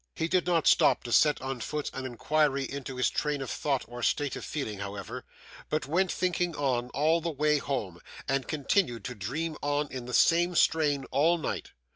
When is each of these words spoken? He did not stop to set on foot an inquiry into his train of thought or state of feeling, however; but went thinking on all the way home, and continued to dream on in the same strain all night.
He 0.15 0.27
did 0.27 0.47
not 0.47 0.65
stop 0.65 1.03
to 1.03 1.11
set 1.11 1.39
on 1.43 1.59
foot 1.59 1.91
an 1.93 2.07
inquiry 2.07 2.63
into 2.63 2.95
his 2.95 3.07
train 3.07 3.39
of 3.39 3.51
thought 3.51 3.85
or 3.87 4.01
state 4.01 4.35
of 4.35 4.43
feeling, 4.43 4.79
however; 4.79 5.25
but 5.69 5.85
went 5.85 6.11
thinking 6.11 6.55
on 6.55 6.89
all 6.89 7.21
the 7.21 7.29
way 7.29 7.59
home, 7.59 8.01
and 8.27 8.47
continued 8.47 9.03
to 9.05 9.13
dream 9.13 9.57
on 9.61 9.91
in 9.91 10.07
the 10.07 10.13
same 10.15 10.55
strain 10.55 11.05
all 11.11 11.37
night. 11.37 11.73